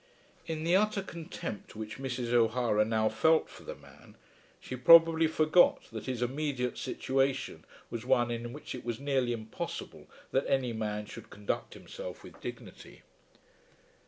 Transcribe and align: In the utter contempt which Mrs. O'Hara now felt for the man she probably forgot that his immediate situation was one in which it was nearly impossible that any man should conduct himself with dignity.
In 0.47 0.63
the 0.63 0.75
utter 0.75 1.03
contempt 1.03 1.75
which 1.75 1.99
Mrs. 1.99 2.33
O'Hara 2.33 2.83
now 2.83 3.07
felt 3.07 3.51
for 3.51 3.61
the 3.63 3.75
man 3.75 4.15
she 4.59 4.75
probably 4.75 5.27
forgot 5.27 5.83
that 5.91 6.07
his 6.07 6.23
immediate 6.23 6.75
situation 6.75 7.65
was 7.91 8.03
one 8.03 8.31
in 8.31 8.51
which 8.51 8.73
it 8.73 8.83
was 8.83 8.99
nearly 8.99 9.31
impossible 9.31 10.07
that 10.31 10.47
any 10.49 10.73
man 10.73 11.05
should 11.05 11.29
conduct 11.29 11.75
himself 11.75 12.23
with 12.23 12.41
dignity. 12.41 13.03